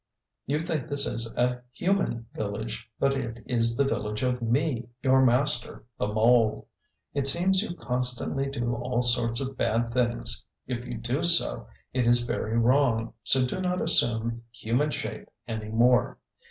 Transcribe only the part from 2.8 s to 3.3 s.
but